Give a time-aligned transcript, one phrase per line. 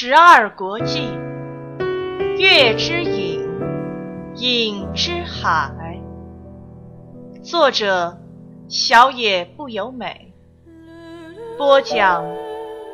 [0.00, 1.08] 十二国际，
[2.38, 3.44] 月之影，
[4.36, 6.00] 影之海。
[7.42, 8.16] 作者：
[8.68, 10.32] 小野不由美。
[11.56, 12.24] 播讲：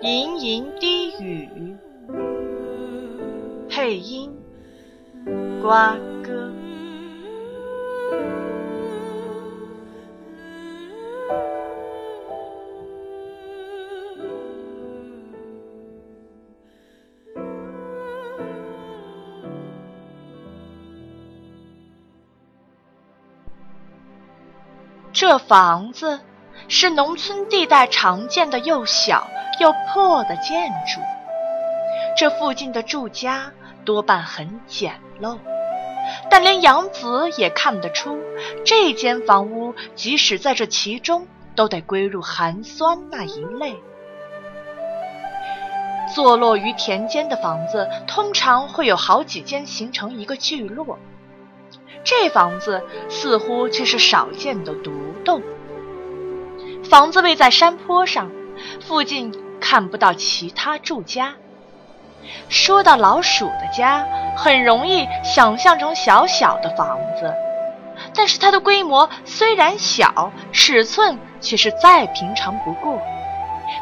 [0.01, 1.77] 吟吟低语。
[3.69, 4.35] 配音：
[5.61, 6.51] 瓜哥。
[25.35, 26.21] 这房子
[26.69, 29.27] 是农村地带常见的又小
[29.59, 31.01] 又破的建筑。
[32.17, 33.51] 这附近的住家
[33.85, 35.37] 多半很简陋，
[36.31, 38.17] 但连杨子也看得出，
[38.65, 41.27] 这间房屋即使在这其中，
[41.57, 43.75] 都得归入寒酸那一类。
[46.15, 50.97] 坐落于田间的房子，通常会有好几间形成一个聚落。
[52.05, 54.93] 这房子似乎却是少见的独
[55.25, 55.43] 栋。
[56.85, 58.31] 房子位在山坡上，
[58.81, 61.35] 附近看不到其他住家。
[62.49, 67.33] 说到老鼠的家，很容易想象成小小的房子，
[68.15, 73.01] 但是它的规模虽然小，尺寸却是再平常不过。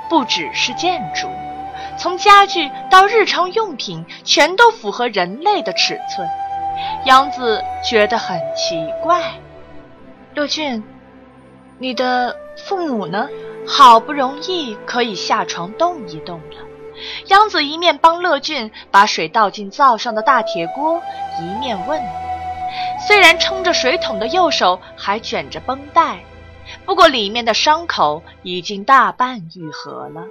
[0.09, 1.27] 不只是建筑，
[1.99, 6.29] 从家具到日常用品，全都符合人类的尺寸。
[7.05, 9.35] 杨子觉得很奇怪，
[10.35, 10.83] 乐俊，
[11.79, 13.29] 你的父母呢？
[13.65, 16.57] 好不容易可以下床动一动了。
[17.29, 21.01] 杨子一面帮乐俊把水倒进灶上的大铁锅，
[21.41, 22.03] 一面问
[23.07, 26.25] ：“虽然撑着水桶的右手还卷着绷带，
[26.85, 30.25] 不过里面的伤口已经大半愈合了。”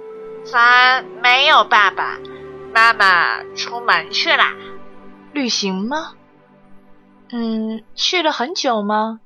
[0.44, 2.18] 咱没有爸爸
[2.74, 4.52] 妈妈出门去啦，
[5.32, 6.12] 旅行吗？
[7.32, 9.20] 嗯，去了很久吗？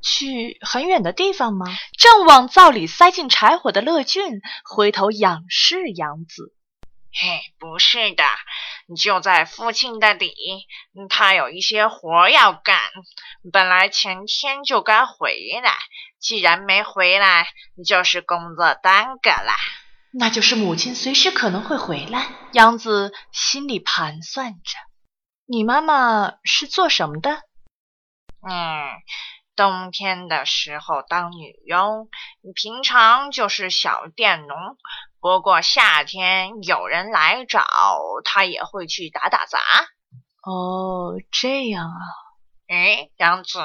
[0.00, 1.66] 去很远的地方吗？
[1.98, 6.54] 正往灶里塞进柴火的乐俊回头仰视杨子。
[7.12, 8.24] 嘿，不是的，
[8.96, 10.34] 就在附近的里。
[11.08, 12.78] 他有一些活要干，
[13.52, 15.72] 本来前天就该回来，
[16.20, 17.48] 既然没回来，
[17.84, 19.54] 就是工作耽搁了。
[20.12, 22.28] 那就是母亲随时可能会回来。
[22.52, 24.78] 杨子心里盘算着。
[25.46, 27.42] 你妈妈是做什么的？
[28.40, 28.88] 嗯，
[29.54, 32.08] 冬天的时候当女佣，
[32.54, 34.56] 平常就是小佃农。
[35.20, 37.66] 不过夏天有人来找，
[38.24, 39.58] 她也会去打打杂。
[40.42, 42.00] 哦，这样啊。
[42.66, 43.58] 哎，杨子，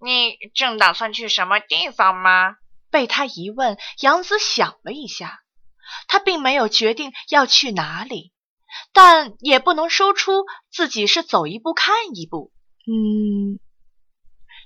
[0.00, 2.56] 你正打算去什么地方吗？
[2.90, 5.40] 被他一问，杨子想了一下，
[6.08, 8.31] 他并没有决定要去哪里。
[8.92, 12.52] 但也不能说出自己是走一步看一步。
[12.86, 13.58] 嗯，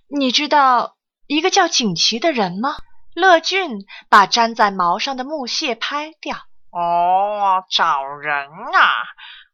[0.09, 0.97] 你知道
[1.27, 2.77] 一个叫锦旗的人吗？
[3.15, 6.37] 乐俊把粘在毛上的木屑拍掉。
[6.71, 8.91] 哦，找人啊？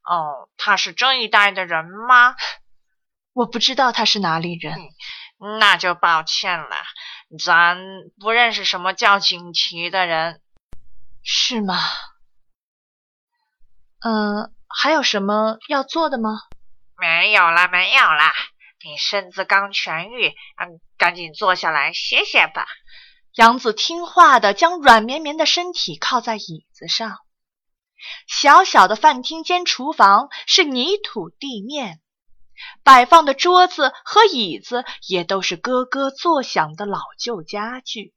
[0.04, 2.34] 哦，他是这一带的人吗？
[3.32, 4.76] 我不知道他是哪里人。
[5.58, 6.76] 那就抱歉了，
[7.44, 7.78] 咱
[8.20, 10.40] 不认识什么叫锦旗的人。
[11.22, 11.78] 是吗？
[14.04, 16.40] 嗯，还有什么要做的吗？
[16.98, 18.32] 没有了，没有了。
[18.84, 22.66] 你身子刚痊愈，嗯，赶紧坐下来歇歇吧。
[23.34, 27.18] 杨子听话的将软绵绵的身体靠在椅子上。
[28.26, 32.00] 小小的饭厅兼厨房是泥土地面，
[32.82, 38.12] 摆放的桌子和椅子也都是咯咯作响的老旧家具。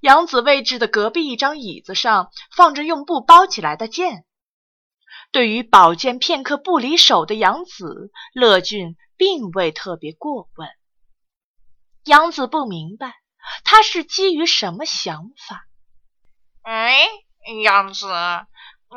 [0.00, 4.24] 杨子位置的隔壁一张椅子上放着用布包起来的剑。
[5.32, 10.68] 对于宝剑片刻不离手的杨子，乐俊并未特别过问。
[12.04, 13.14] 杨子不明白
[13.64, 15.66] 他是基于什么想法。
[16.62, 17.08] 哎，
[17.64, 18.06] 杨子，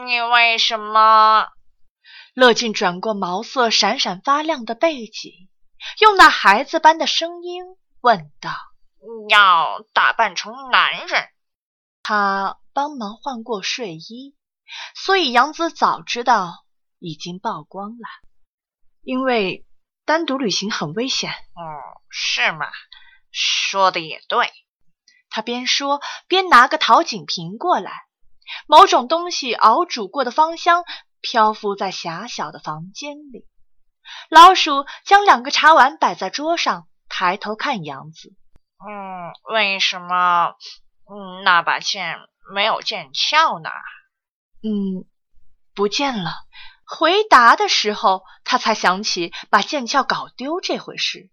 [0.05, 1.47] 你为什么？
[2.33, 5.49] 乐俊转过毛色闪闪发亮的背脊，
[6.01, 7.63] 用那孩子般的声音
[8.01, 8.51] 问道
[9.29, 11.29] ：“要打扮成男人？”
[12.03, 14.35] 他帮忙换过睡衣。
[14.95, 16.65] 所以杨子早知道
[16.99, 18.07] 已经曝光了，
[19.01, 19.65] 因为
[20.05, 21.31] 单独旅行很危险。
[21.31, 21.63] 哦，
[22.09, 22.67] 是吗？
[23.31, 24.51] 说的也对。
[25.29, 27.91] 他边说边拿个陶锦瓶过来，
[28.67, 30.83] 某种东西熬煮过的芳香
[31.19, 33.45] 漂浮在狭小的房间里。
[34.29, 38.33] 老鼠将两个茶碗摆在桌上，抬头看杨子。
[38.87, 40.55] 嗯，为什么？
[41.09, 42.17] 嗯，那把剑
[42.53, 43.69] 没有剑鞘呢？
[44.67, 45.05] 嗯，
[45.75, 46.33] 不见了。
[46.87, 51.29] 回答的时候，他才想起把剑鞘搞丢这回事。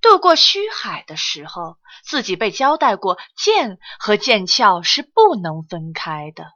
[0.00, 6.52] 渡过虚海的时候，自己被交代过，剑和剑鞘是不能分开的。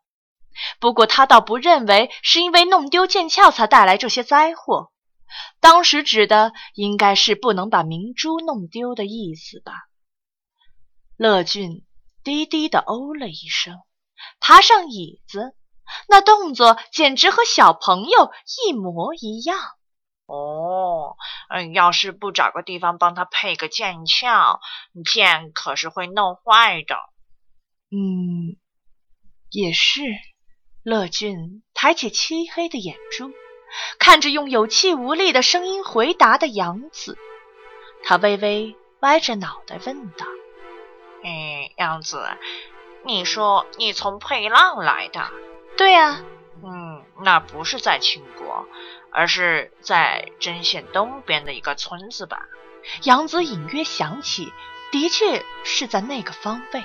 [0.78, 4.92] 不过他倒不认为是因为弄丢剑鞘才带来这些灾祸，
[5.58, 9.72] 当时指的应该是不能把明珠弄丢的意思吧。
[11.16, 11.84] 乐俊
[12.22, 13.80] 低低的哦了一声，
[14.38, 15.56] 爬上椅子。
[16.08, 18.30] 那动作简直和小朋友
[18.66, 19.58] 一模一样。
[20.26, 21.16] 哦，
[21.48, 24.60] 嗯，要是不找个地方帮他配个剑鞘，
[25.04, 26.96] 剑可是会弄坏的。
[27.90, 28.56] 嗯，
[29.50, 30.02] 也是。
[30.82, 33.32] 乐俊抬起漆黑的眼珠，
[33.98, 37.18] 看着用有气无力的声音回答的杨子，
[38.02, 40.24] 他微微歪着脑袋问道
[41.22, 42.24] ：“哎，杨子，
[43.04, 45.28] 你说你从沛浪来的？”
[45.80, 46.20] 对啊，
[46.62, 48.66] 嗯，那不是在秦国，
[49.10, 52.42] 而是在针县东边的一个村子吧？
[53.04, 54.52] 杨子隐约想起，
[54.92, 56.84] 的确是在那个方位，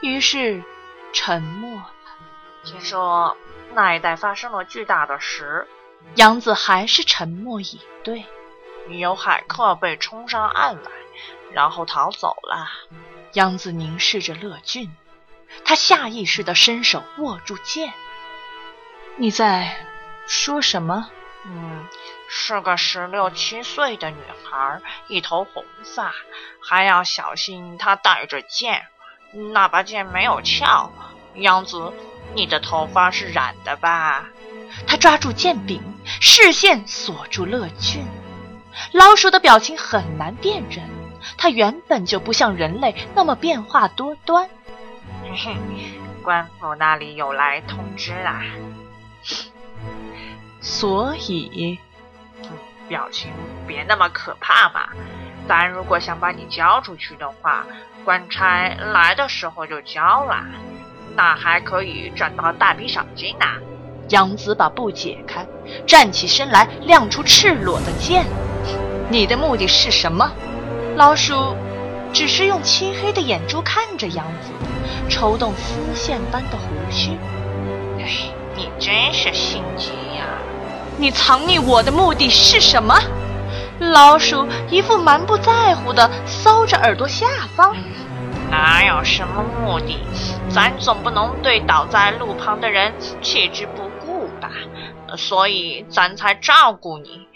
[0.00, 0.64] 于是
[1.12, 1.92] 沉默了。
[2.64, 3.36] 听说
[3.72, 5.68] 那一带发生了巨大的石，
[6.16, 8.24] 杨子还是沉默以对。
[8.88, 10.90] 有海客被冲上岸来，
[11.52, 12.68] 然后逃走了。
[13.34, 14.90] 杨子凝视着乐俊，
[15.64, 17.94] 他下意识地伸手握住剑。
[19.20, 19.74] 你在
[20.28, 21.10] 说什么？
[21.44, 21.84] 嗯，
[22.28, 24.16] 是个十六七岁的女
[24.48, 26.14] 孩，一头红发，
[26.62, 28.86] 还要小心她带着剑，
[29.52, 30.92] 那把剑没有鞘。
[31.34, 31.92] 杨子，
[32.34, 34.26] 你的头发是染的吧？
[34.86, 38.06] 他抓住剑柄，视线锁住乐俊。
[38.92, 40.88] 老鼠的表情很难辨认，
[41.36, 44.48] 它原本就不像人类那么变化多端。
[45.24, 45.56] 嘿嘿，
[46.22, 48.42] 官府那里有来通知啦。
[50.60, 51.78] 所以，
[52.88, 53.30] 表情
[53.66, 54.88] 别那么可怕嘛。
[55.48, 57.64] 咱如果想把你交出去的话，
[58.04, 60.44] 官差来的时候就交了，
[61.16, 63.46] 那还可以赚到大笔赏金呢。
[64.10, 65.46] 杨子把布解开，
[65.86, 68.26] 站起身来，亮出赤裸的剑。
[69.10, 70.30] 你的目的是什么？
[70.96, 71.54] 老鼠
[72.12, 74.50] 只是用漆黑的眼珠看着杨子，
[75.08, 77.12] 抽动丝线般的胡须。
[77.98, 78.37] 哎。
[78.58, 80.26] 你真是心机呀！
[80.96, 82.98] 你藏匿我的目的是什么？
[83.78, 87.76] 老鼠一副蛮不在乎的搔着耳朵下方。
[88.50, 89.96] 哪有什么目的？
[90.50, 94.50] 咱总不能对倒在路旁的人弃之不顾吧？
[95.16, 97.28] 所以咱才照顾你。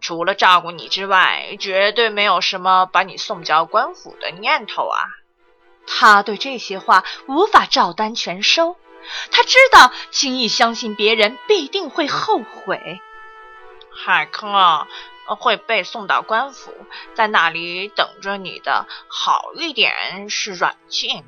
[0.00, 4.98] 除了照顾你之外，绝对没有什么把你送交官府的念头啊！
[5.86, 8.76] 他对这些话无法照单全收。
[9.30, 13.00] 他知道，轻易相信别人必定会后悔。
[13.96, 14.86] 海克
[15.38, 16.74] 会被送到官府，
[17.14, 18.86] 在那里等着你的。
[19.08, 21.24] 好一点是软禁，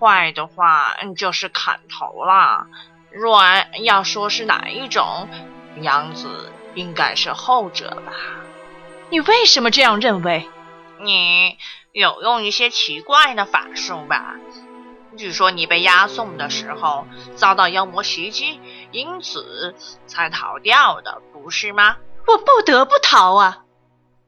[0.00, 2.66] 坏的话就是砍头了。
[3.10, 3.42] 若
[3.82, 5.28] 要说是哪一种，
[5.80, 8.12] 杨子应该是后者吧？
[9.10, 10.48] 你为什么这样认为？
[11.00, 11.58] 你
[11.92, 14.34] 有用一些奇怪的法术吧？
[15.16, 18.60] 据说你被押送的时候遭到妖魔袭击，
[18.92, 19.74] 因此
[20.06, 21.96] 才逃掉的，不是吗？
[22.26, 23.64] 我不得不逃啊！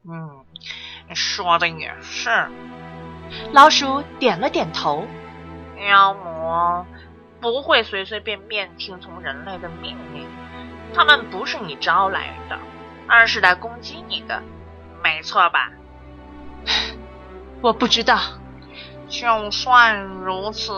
[0.09, 0.45] 嗯，
[1.13, 2.49] 说的也是。
[3.51, 5.05] 老鼠点了点头。
[5.89, 6.85] 妖魔
[7.39, 10.27] 不会随随便便听从人类的命令，
[10.93, 12.57] 他们不是你招来的，
[13.07, 14.41] 而是来攻击你的，
[15.03, 15.71] 没错吧？
[17.61, 18.19] 我不知道。
[19.09, 20.71] 就算如此，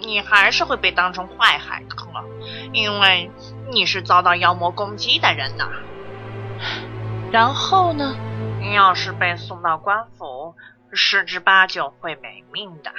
[0.00, 2.06] 你还是会被当成坏海客，
[2.72, 3.30] 因为
[3.70, 5.68] 你是遭到妖魔攻击的人呐。
[7.32, 8.14] 然后呢？
[8.74, 10.54] 要是被送到官府，
[10.92, 12.92] 十之八九会没命的。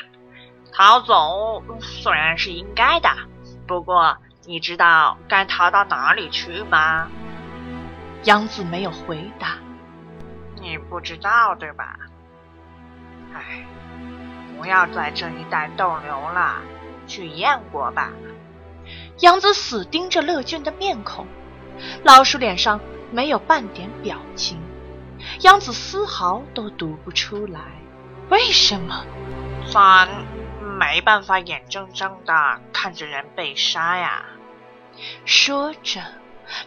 [0.73, 3.09] 逃走虽然是应该的，
[3.67, 7.07] 不过你知道该逃到哪里去吗？
[8.23, 9.57] 杨子没有回答。
[10.59, 11.95] 你不知道对吧？
[13.35, 13.65] 唉。
[14.59, 16.57] 不要在这一带逗留了，
[17.07, 18.11] 去燕国吧。
[19.19, 21.25] 杨子死盯着乐俊的面孔，
[22.03, 24.61] 老鼠脸上没有半点表情。
[25.39, 27.61] 杨子丝毫都读不出来，
[28.29, 29.05] 为什么？
[29.71, 30.09] 咱
[30.77, 34.25] 没办法眼睁睁的看着人被杀呀。
[35.23, 36.01] 说着，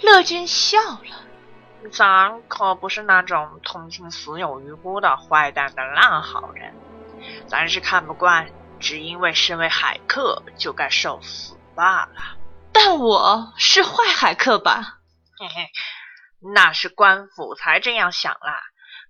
[0.00, 1.90] 乐俊笑了。
[1.90, 6.72] 咱可不是那种同情死有余辜的坏蛋的烂好人。
[7.46, 12.38] 咱是看不惯，只因为身为海客就该受死罢了。
[12.72, 14.98] 但我是坏海客吧？
[15.38, 15.70] 嘿嘿，
[16.54, 18.62] 那是官府才这样想啦。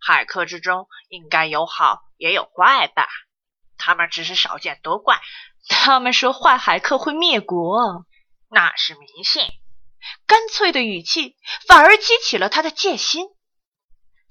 [0.05, 3.09] 海客之中应该有好也有坏吧？
[3.79, 5.21] 他们只是少见多怪。
[5.69, 8.05] 他们说坏海客会灭国，
[8.51, 9.45] 那是迷信。
[10.27, 11.37] 干脆的语气
[11.69, 13.27] 反而激起了他的戒心。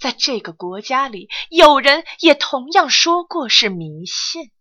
[0.01, 4.51] 在这个国家里，有人也同样说过是迷信，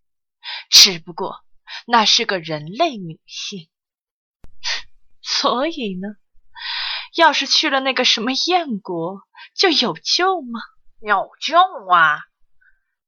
[0.68, 1.42] 只不过
[1.86, 3.70] 那是个人类女性。
[5.22, 6.08] 所以呢，
[7.16, 9.22] 要是去了那个什么燕国，
[9.56, 10.60] 就有救吗？
[11.00, 11.56] 有救
[11.90, 12.20] 啊！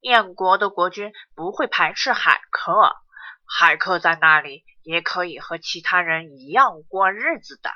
[0.00, 2.96] 燕国的国君不会排斥海客，
[3.44, 7.70] 海客在那里也可以和其他人一样过日子的。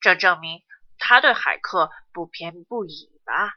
[0.00, 0.60] 这证明
[0.98, 3.54] 他对海客不偏不倚吧？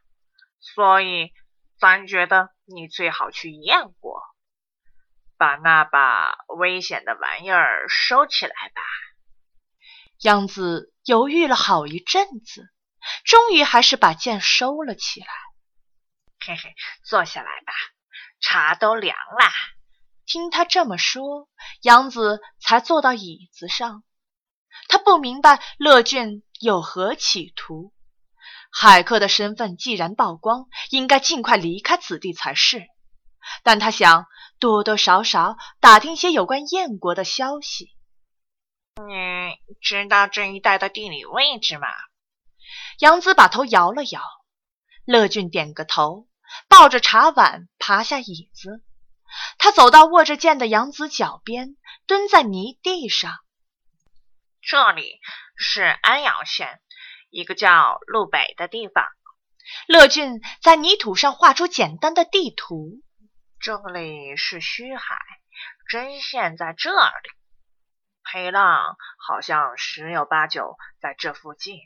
[0.63, 1.33] 所以
[1.77, 4.21] 咱觉得你最好去燕国，
[5.37, 8.81] 把那把危险的玩意儿收起来吧。
[10.21, 12.69] 杨子犹豫了好一阵子，
[13.25, 15.27] 终于还是把剑收了起来。
[16.39, 17.73] 嘿嘿，坐下来吧，
[18.39, 19.51] 茶都凉了。
[20.25, 21.49] 听他这么说，
[21.81, 24.05] 杨子才坐到椅子上。
[24.87, 27.93] 他不明白乐俊有何企图。
[28.75, 32.87] 海客的身份既然曝光，应该尽快离开此地才是。
[33.61, 34.25] 但他想
[34.57, 37.95] 多多少少打听些有关燕国的消息。
[38.95, 41.87] 你知道这一带的地理位置吗？
[42.99, 44.21] 杨子把头摇了摇。
[45.05, 46.27] 乐俊点个头，
[46.67, 48.83] 抱着茶碗爬下椅子。
[49.57, 51.75] 他走到握着剑的杨子脚边，
[52.07, 53.33] 蹲在泥地上。
[54.61, 55.19] 这里
[55.57, 56.81] 是安阳县
[57.33, 59.07] 一个叫路北的地方。
[59.87, 63.01] 乐俊在泥土上画出简单的地图。
[63.59, 65.17] 这里是虚海，
[65.89, 67.29] 针线在这里。
[68.23, 71.79] 黑浪好像十有八九在这附近，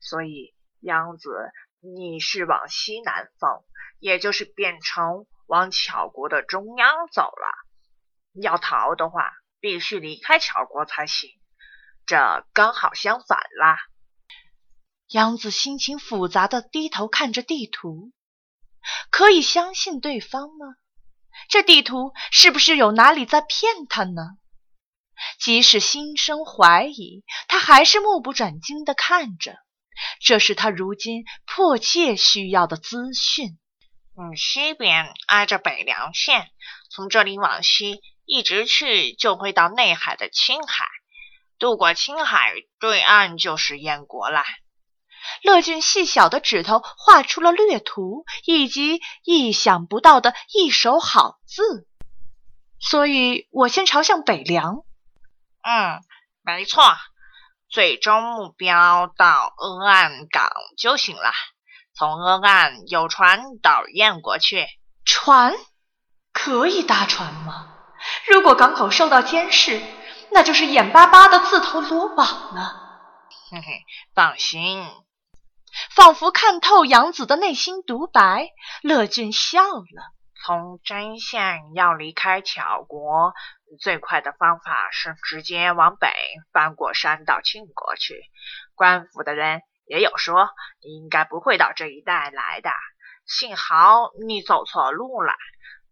[0.00, 3.64] 所以央子，你是往西南方，
[3.98, 7.48] 也就是变成往巧国的中央走了。
[8.40, 11.30] 要逃的话，必须离开巧国才行。
[12.06, 13.76] 这刚好相反啦。
[15.14, 18.10] 杨子心情复杂的低头看着地图，
[19.10, 20.74] 可以相信对方吗？
[21.48, 24.22] 这地图是不是有哪里在骗他呢？
[25.38, 29.56] 即使心生怀疑，他还是目不转睛地看着。
[30.20, 33.56] 这是他如今迫切需要的资讯。
[34.16, 36.50] 嗯，西边挨着北凉县，
[36.90, 40.86] 从这里往西一直去，就会到内海的青海。
[41.60, 44.42] 渡过青海，对岸就是燕国了。
[45.42, 51.86] 乐俊细小的指头画出了略图，以及意想不到的一手好字。
[52.80, 54.82] 所以我先朝向北凉。
[55.62, 56.00] 嗯，
[56.42, 56.82] 没错，
[57.68, 61.32] 最终目标到阿岸港就行了。
[61.96, 64.66] 从阿岸有船到燕国去。
[65.04, 65.54] 船
[66.32, 67.74] 可以搭船吗？
[68.28, 69.80] 如果港口受到监视？
[70.30, 72.80] 那就是眼巴巴的自投罗网了。
[73.50, 74.84] 嘿嘿，放心。
[75.90, 78.48] 仿佛看透杨子的内心独白，
[78.82, 80.12] 乐俊笑了。
[80.44, 83.32] 从真相要离开巧国，
[83.80, 86.12] 最快的方法是直接往北
[86.52, 88.20] 翻过山到庆国去。
[88.74, 90.50] 官府的人也有说，
[90.80, 92.70] 应该不会到这一带来的。
[93.24, 95.32] 幸好你走错路了。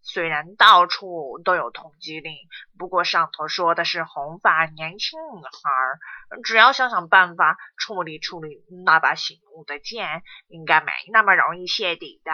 [0.03, 2.35] 虽然到处都有通缉令，
[2.77, 12.33] 不过上头说的是红发年轻女孩，只要想想办法处理处理那把醒目的剑，应该没那么容易泄底的。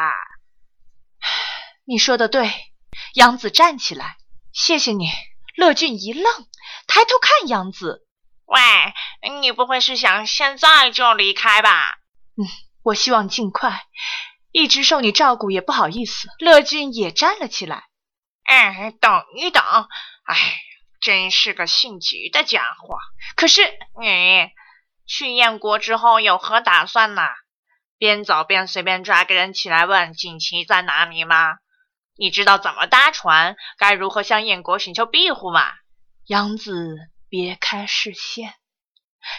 [1.84, 2.50] 你说的对，
[3.14, 4.16] 杨子站起来，
[4.52, 5.08] 谢谢你。
[5.54, 6.24] 乐俊一愣，
[6.86, 8.06] 抬头看杨子，
[8.46, 8.60] 喂，
[9.40, 11.98] 你不会是想现在就离开吧？
[12.36, 12.46] 嗯，
[12.82, 13.84] 我希望尽快。
[14.50, 17.84] 一直受你照顾也不好意思，乐俊也站了起来。
[18.44, 19.62] 哎，等一等，
[20.24, 20.36] 哎，
[21.00, 22.96] 真是个性急的家伙。
[23.36, 23.62] 可是
[24.00, 24.48] 你
[25.06, 27.22] 去燕国之后有何打算呢？
[27.98, 31.58] 边走边随便抓个人起来问锦旗在哪里吗？
[32.16, 35.72] 你知道怎么搭船，该如何向燕国寻求庇护吗？
[36.26, 36.96] 杨子
[37.28, 38.54] 别开视线，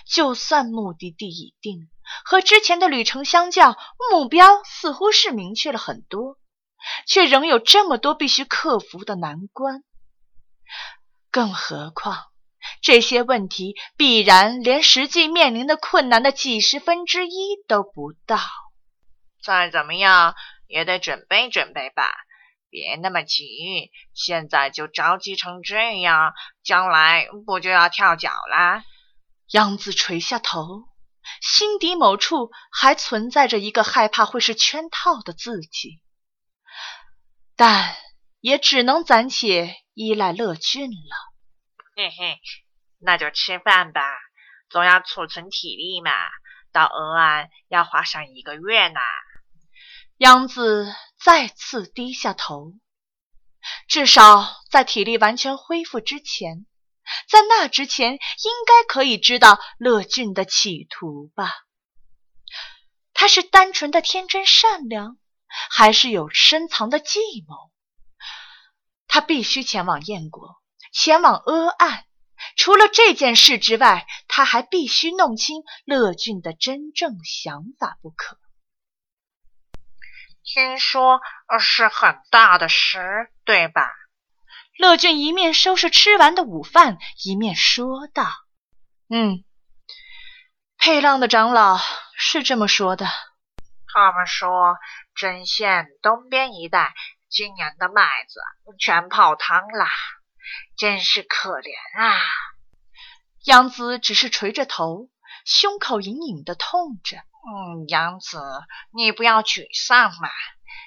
[0.06, 1.90] 就算目的地已定。
[2.30, 3.76] 和之前的旅程相较，
[4.12, 6.38] 目标似乎是明确了很多，
[7.08, 9.84] 却仍有这么多必须克服的难关。
[11.32, 12.26] 更何况，
[12.84, 18.38] 这些问题必然连实际面临的困难的几十分之一都不到。
[19.42, 20.36] 再怎么样
[20.68, 22.12] 也得准备准备吧，
[22.70, 26.34] 别那么急，现在就着急成这样，
[26.64, 28.84] 将来不就要跳脚啦？
[29.50, 30.84] 杨子垂下头，
[31.42, 36.02] 心底某处还存在着一个害怕会是圈套的自己，
[37.56, 37.96] 但
[38.40, 41.16] 也只能暂且依赖乐俊了。
[41.96, 42.40] 嘿嘿，
[43.00, 44.02] 那就吃饭吧，
[44.70, 46.12] 总要储存体力嘛。
[46.72, 49.00] 到俄岸要花上一个月呢。
[50.18, 50.94] 杨子
[51.24, 52.74] 再次低下头，
[53.88, 56.68] 至少在体力完全恢复之前。
[57.30, 58.20] 在那之前，应
[58.66, 61.52] 该可以知道乐俊的企图吧？
[63.14, 65.18] 他是单纯的天真善良，
[65.70, 67.72] 还是有深藏的计谋？
[69.08, 70.62] 他必须前往燕国，
[70.94, 72.06] 前往阿岸。
[72.56, 78.40] 除了这件事之外，他还必须弄清乐俊的真正想法不可。
[80.44, 81.20] 听说
[81.60, 83.92] 是很大的事，对吧？
[84.80, 88.24] 乐俊一面收拾吃完的午饭，一面说道
[89.14, 89.44] ：“嗯，
[90.78, 91.78] 佩浪的长老
[92.18, 93.06] 是这么说的。
[93.94, 94.78] 他们说，
[95.16, 96.94] 针县东边一带
[97.28, 98.40] 今年的麦子
[98.80, 99.86] 全泡汤了，
[100.78, 102.18] 真是可怜啊！”
[103.44, 105.10] 杨子只是垂着头，
[105.44, 107.18] 胸口隐隐的痛着。
[107.18, 108.42] 嗯，杨子，
[108.94, 110.30] 你不要沮丧嘛，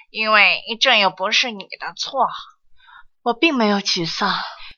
[0.09, 2.27] 因为这又不是你的错。
[3.23, 4.33] 我并没有沮丧。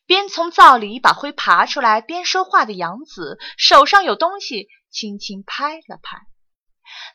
[0.08, 6.20] 边从灶里把灰爬出来，边说话的杨子手上有东西，轻轻拍了拍，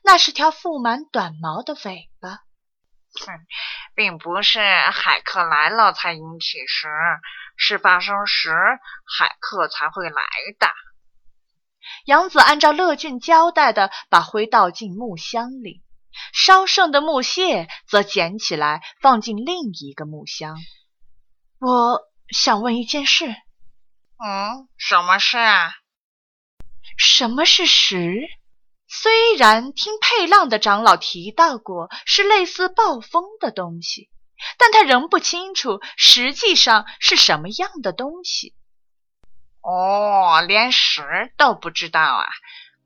[0.03, 2.41] 那是条覆满短毛的尾巴。
[3.25, 3.47] 哼，
[3.95, 4.61] 并不是
[4.93, 6.89] 海客来了才引起时，
[7.57, 8.51] 是发生时
[9.05, 10.23] 海客才会来
[10.59, 10.69] 的。
[12.07, 15.85] 杨子按照乐俊交代的，把灰倒进木箱里，
[16.33, 20.57] 烧剩的木屑则捡起来放进另一个木箱。
[21.61, 23.27] 我想问一件事。
[23.27, 25.73] 嗯，什么事啊？
[26.97, 28.15] 什么是石？
[28.89, 34.09] 虽然听佩浪的长老提到过是类似暴风的东西，
[34.59, 38.55] 但他仍不清楚实际上是什么样的东西。
[39.61, 42.27] 哦，连石都不知道啊？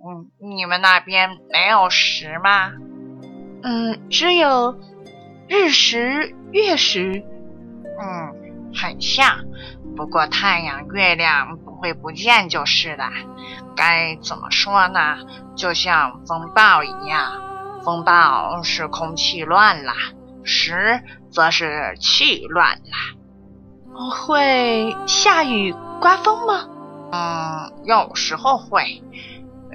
[0.05, 2.73] 嗯，你们那边没有石吗？
[3.63, 4.77] 嗯，只有
[5.49, 7.25] 日食、月食。
[8.01, 8.44] 嗯。
[8.75, 9.45] 很像，
[9.97, 13.11] 不过太阳、月亮不会不见就是了。
[13.77, 15.19] 该怎么说呢？
[15.57, 17.41] 就像风暴一样，
[17.85, 19.93] 风暴是空气乱了，
[20.43, 24.01] 时则是气乱了。
[24.11, 26.69] 会下雨、刮风吗？
[27.13, 29.03] 嗯，有时候会。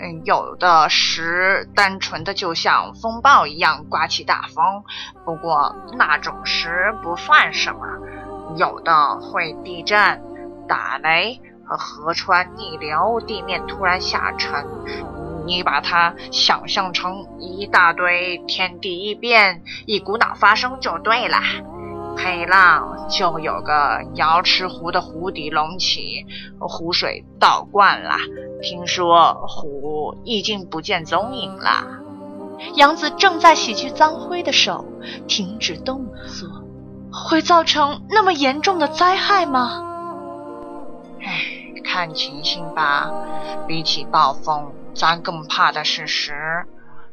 [0.01, 4.83] 嗯，有的时单纯的就像风暴一样刮起大风，
[5.25, 7.81] 不过那种时不算什么。
[8.57, 10.21] 有的会地震、
[10.67, 14.65] 打雷和河川逆流，地面突然下沉。
[15.45, 21.37] 你把它想象成一大堆天地异变，一股脑发生就对了。
[22.17, 26.25] 黑浪就有个瑶池湖的湖底隆起，
[26.59, 28.17] 湖水倒灌了。
[28.61, 31.87] 听说湖已经不见踪影了。
[32.75, 34.85] 杨子正在洗去脏灰的手
[35.27, 36.58] 停止动作。
[37.11, 39.83] 会造成那么严重的灾害吗？
[41.21, 43.11] 唉，看情形吧。
[43.67, 46.65] 比起暴风，咱更怕的是石。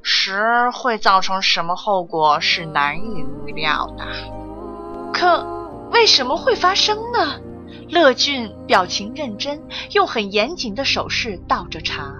[0.02, 4.04] 石会造成什么后果是难以预料的。
[5.12, 5.44] 可
[5.90, 7.40] 为什么会发生呢？
[7.88, 12.14] 乐俊表情认真，用很严谨的手势倒着茶。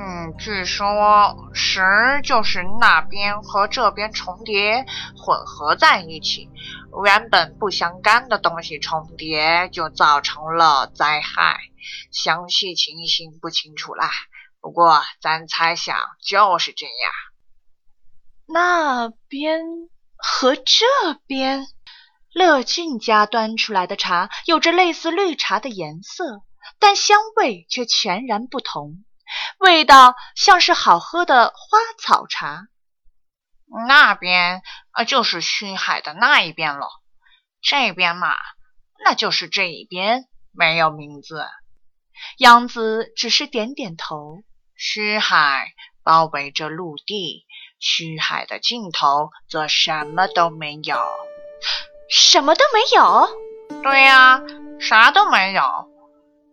[0.00, 1.80] 嗯，据说石
[2.22, 6.48] 就是那边和这边重叠混合在一起。
[7.04, 11.58] 原本不相干的东西重叠，就造成了灾害。
[12.12, 14.08] 详细情形不清楚啦，
[14.60, 17.12] 不过咱猜想就是这样。
[18.46, 19.60] 那边
[20.16, 20.84] 和这
[21.26, 21.66] 边，
[22.32, 26.42] 乐俊家端出来的茶有着类似绿茶的颜色，
[26.78, 29.04] 但香味却全然不同，
[29.58, 32.68] 味道像是好喝的花草茶。
[33.86, 34.62] 那边
[34.92, 36.88] 呃，就是虚海的那一边了。
[37.60, 38.34] 这边嘛，
[39.04, 41.46] 那就是这一边，没有名字。
[42.38, 44.42] 杨子只是点点头。
[44.74, 47.44] 虚海包围着陆地，
[47.80, 50.96] 虚海的尽头则什么都没有。
[52.08, 53.82] 什么都没有？
[53.82, 54.40] 对呀，
[54.80, 55.62] 啥都没有。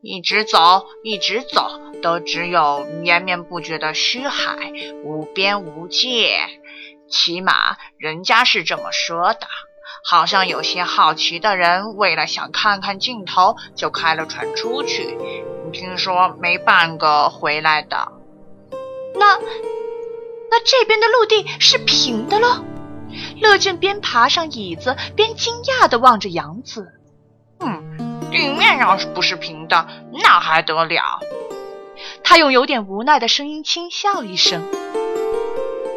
[0.07, 4.55] 一直走，一直走，都只有绵绵不绝的虚海，
[5.03, 6.37] 无边无界。
[7.09, 9.47] 起码人家是这么说的，
[10.07, 15.17] 好像有些好奇的人为了想看看尽头，就开了船出去。
[15.73, 18.11] 听说没半个回来的。
[19.15, 19.39] 那
[20.51, 22.63] 那这边的陆地是平的喽？
[23.41, 26.93] 乐正边爬上椅子边惊讶地望着杨子。
[27.59, 28.04] 嗯，
[28.35, 31.19] 地面上不是平的，那还得了？
[32.21, 34.61] 他用有点无奈的声音轻笑一声。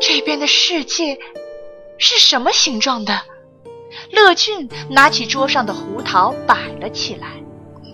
[0.01, 1.19] 这边的世界
[1.99, 3.23] 是什么形状的？
[4.13, 7.27] 乐俊拿起桌上的胡桃摆了起来。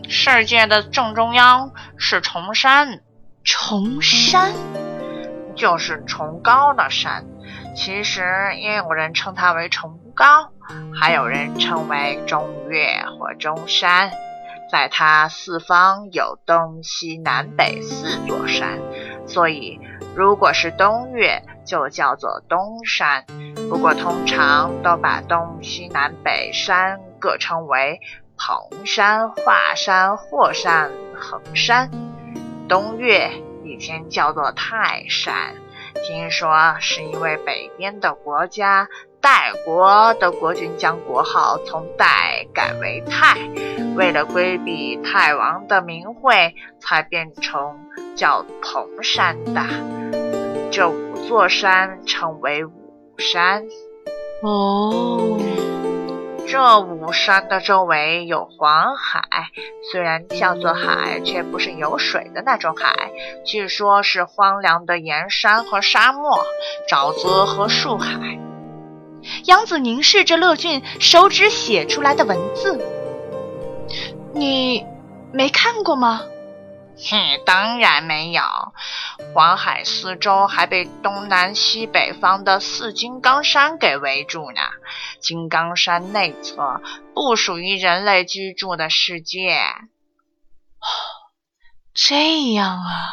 [0.06, 3.00] 世界的正中央是崇山，
[3.44, 4.52] 崇山
[5.56, 7.24] 就是崇高的山。
[7.74, 8.22] 其实
[8.60, 10.50] 也有人称它为崇高，
[11.00, 14.12] 还有人称为中岳或中山。
[14.74, 18.80] 在它四方有东西南北四座山，
[19.24, 19.78] 所以
[20.16, 23.24] 如果是东岳，就叫做东山。
[23.70, 28.00] 不过通常都把东西南北山各称为
[28.36, 31.88] 蓬山、华山、霍山、衡山。
[32.68, 33.30] 东岳
[33.62, 35.54] 以前叫做泰山。
[36.04, 38.88] 听说是因为北边的国家
[39.24, 43.38] 代国的国君将国号从代改为泰，
[43.96, 49.62] 为了规避泰王的名讳，才变成叫蓬山的。
[50.70, 53.64] 这五座山称为五山。
[54.42, 55.38] 哦。
[56.46, 59.22] 这五山的周围有黄海，
[59.90, 63.10] 虽然叫做海，却不是有水的那种海。
[63.46, 66.44] 据说是荒凉的盐山和沙漠，
[66.86, 68.38] 沼泽和树海。
[69.44, 72.84] 杨子凝视着乐俊手指写出来的文字，
[74.34, 74.84] 你
[75.32, 76.22] 没看过吗？
[76.96, 78.42] 哼，当然没有。
[79.34, 84.60] 黄海四周还被东南西北方的四金刚山给围住呢。
[85.20, 86.80] 金刚山内侧
[87.14, 89.58] 不属于人类居住的世界。
[91.94, 93.10] 这样啊，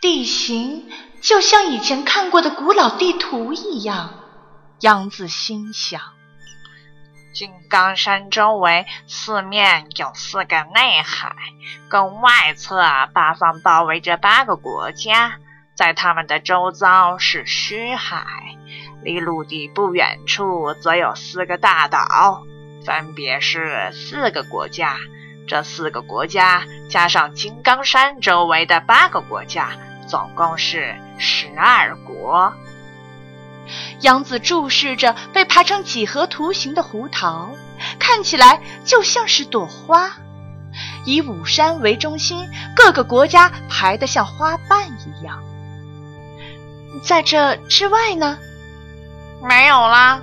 [0.00, 0.88] 地形
[1.20, 4.23] 就像以前看过的古老地图一样。
[4.84, 5.98] 杨子心想。
[7.32, 11.34] 金刚山周围四面有四个内海，
[11.88, 12.82] 更外侧
[13.14, 15.38] 八方包围着八个国家，
[15.74, 18.26] 在他们的周遭是虚海，
[19.02, 22.42] 离陆地不远处则有四个大岛，
[22.84, 24.98] 分别是四个国家。
[25.48, 29.70] 这四个国家加上金刚山周围的八个国家，
[30.06, 32.52] 总共是十二国。
[34.00, 37.50] 杨子注视着被排成几何图形的胡桃，
[37.98, 40.10] 看起来就像是朵花。
[41.06, 45.42] 以五山为中心，各个国家排得像花瓣一样。
[47.02, 48.38] 在这之外呢？
[49.46, 50.20] 没有啦，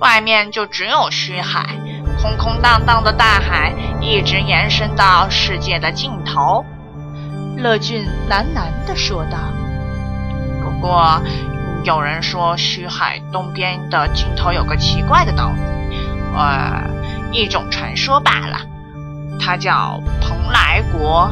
[0.00, 1.76] 外面就只有虚海，
[2.20, 6.64] 空空荡荡的大海一直延伸到世界的尽头。
[7.56, 9.38] 乐俊喃喃地说道
[10.62, 11.20] ：“不过……”
[11.84, 15.52] 有人说，虚海东边的尽头有个奇怪的岛，
[16.34, 16.82] 呃，
[17.30, 18.58] 一种传说罢了。
[19.38, 21.30] 它叫蓬莱国，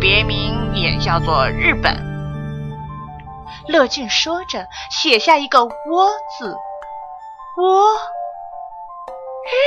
[0.00, 1.96] 别名也叫做日本。
[3.66, 5.58] 乐俊说着，写下一个
[5.90, 6.08] “倭”
[6.38, 6.56] 字
[7.58, 7.82] ，“倭”，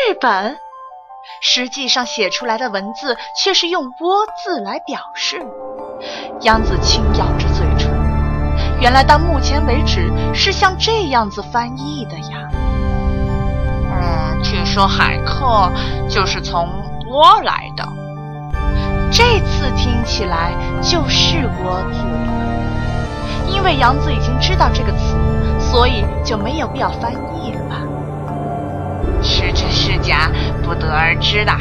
[0.08, 0.58] 日本。
[1.42, 5.46] 实际上写出来的文字却是用“倭”字来表示。
[6.42, 7.31] 杨子清咬。
[8.82, 12.50] 原来到目前为止是像这样子翻译的呀。
[13.92, 15.72] 嗯，据说海客
[16.10, 16.68] 就是从
[17.08, 17.88] “倭”来的。
[19.12, 22.32] 这次听起来就是“倭”字了。
[23.48, 25.16] 因为杨子已经知道这个词，
[25.60, 27.76] 所以就没有必要翻译了吧？
[29.22, 30.32] 是真是假，
[30.64, 31.60] 不得而知啦。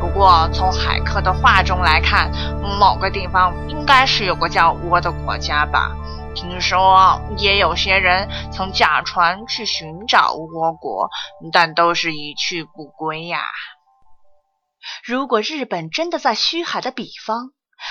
[0.00, 2.30] 不过从海客的话中来看，
[2.78, 5.90] 某个地方应该是有个叫“倭”的国家吧。
[6.34, 11.08] 听说也有些人曾驾船去寻找倭国，
[11.52, 13.40] 但都是一去不归呀。
[15.04, 17.50] 如果日本真的在虚海的彼方，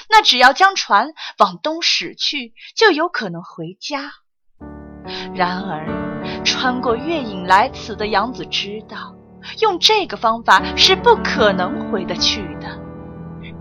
[0.10, 4.12] 那只要将船往东驶去，就有可能回家。
[5.36, 9.14] 然而，穿过月影来此的杨子知道，
[9.60, 12.68] 用这个方法是不可能回得去的。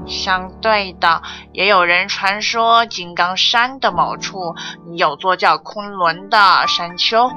[0.07, 1.21] 相对的，
[1.53, 4.55] 也有人传说金刚山的某处
[4.95, 7.29] 有座叫昆仑的山丘，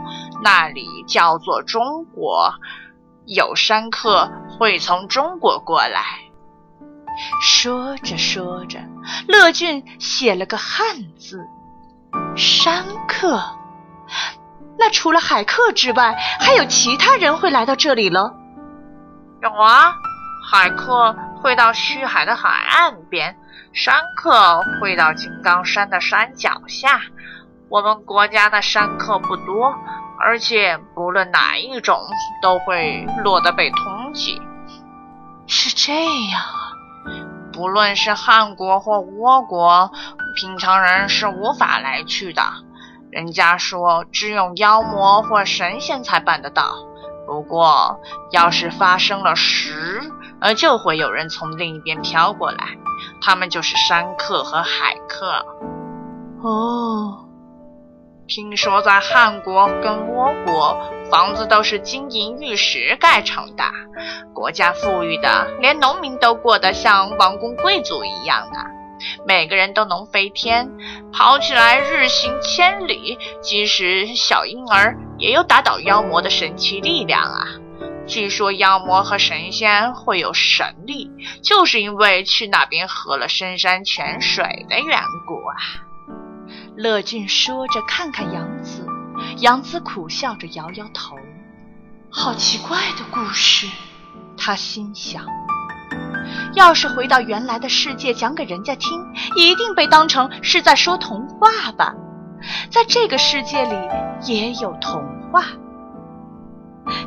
[0.43, 2.53] 那里叫做中国，
[3.25, 6.19] 有山客会从中国过来。
[7.41, 8.79] 说着说着，
[9.27, 10.85] 乐俊写了个汉
[11.17, 11.43] 字
[12.37, 13.41] “山客”。
[14.79, 18.33] 那除了海客之外，还有其他人会来到这里了？
[19.41, 19.93] 有啊，
[20.49, 21.15] 海客。
[21.41, 23.33] 会到虚海的海岸边，
[23.71, 26.99] 山客会到金刚山的山脚下。
[27.69, 29.73] 我们国家的山客不多，
[30.19, 31.97] 而且不论哪一种，
[32.41, 34.41] 都会落得被通缉。
[35.47, 35.93] 是这
[36.27, 36.75] 样啊。
[37.53, 39.89] 不论是汉国或倭国，
[40.35, 42.43] 平常人是无法来去的。
[43.11, 46.75] 人家说，只有妖魔或神仙才办得到。
[47.25, 47.99] 不过，
[48.31, 50.01] 要是发生了时，
[50.41, 52.77] 呃，就会有人从另一边飘过来，
[53.21, 55.45] 他们就是山客和海客。
[56.41, 57.25] 哦。
[58.27, 60.77] 听说在汉国跟倭国，
[61.09, 63.63] 房子都是金银玉石盖成的，
[64.35, 68.59] 国家富裕的，连农民都过得像王公贵族一样的，
[69.25, 70.69] 每个人都能飞天，
[71.11, 77.47] 跑起来日行千里，即使小婴儿也有打倒妖魔的神奇力量啊！
[78.07, 81.11] 据说妖魔和神仙会有神力，
[81.43, 85.55] 就是因为去那边喝了深山泉水的缘故啊。
[86.75, 88.87] 乐俊说着，看看杨子，
[89.37, 91.17] 杨子苦笑着摇摇头。
[92.09, 93.67] 好奇怪的故事，
[94.35, 95.23] 他心想。
[96.53, 99.01] 要是回到原来的世界讲给人家听，
[99.35, 101.93] 一定被当成是在说童话吧？
[102.69, 103.75] 在这个世界里
[104.25, 105.43] 也有童话。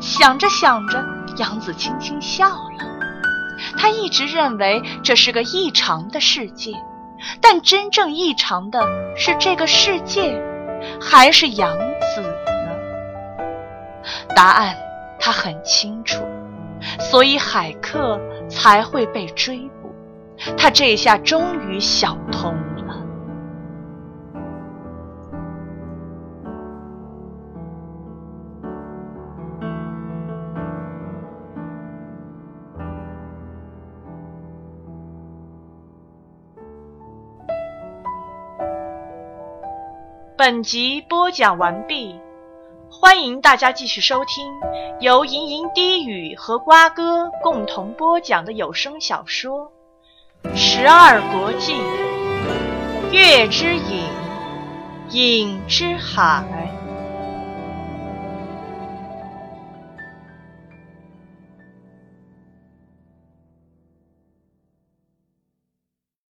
[0.00, 1.04] 想着想着，
[1.38, 2.84] 杨子轻轻笑了。
[3.76, 6.72] 他一直认为这是个异常的世界。
[7.40, 8.84] 但真正异常的
[9.16, 10.42] 是这个世界，
[11.00, 12.74] 还是杨子呢？
[14.34, 14.74] 答案
[15.20, 16.24] 他很清楚，
[16.98, 19.94] 所以海克才会被追捕。
[20.56, 22.72] 他这下终于想通了。
[40.44, 42.18] 本集播讲完毕，
[43.04, 44.46] 欢迎大家继续收听
[45.00, 49.72] 由吟吟低语和瓜哥共同播讲的有声小说
[50.56, 51.74] 《十二国记·
[53.10, 54.04] 月之影，
[55.10, 56.44] 影之海》。